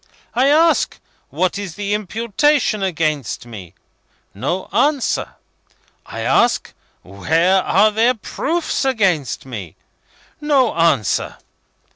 I 0.33 0.47
ask, 0.47 0.99
what 1.29 1.59
is 1.59 1.75
the 1.75 1.93
imputation 1.93 2.81
against 2.81 3.45
me? 3.45 3.75
No 4.33 4.65
answer. 4.73 5.35
I 6.07 6.21
ask, 6.21 6.73
where 7.03 7.61
are 7.61 7.91
their 7.91 8.15
proofs 8.15 8.83
against 8.83 9.45
me? 9.45 9.75
No 10.41 10.73
answer. 10.73 11.37